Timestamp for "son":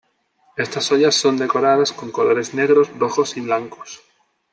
1.13-1.37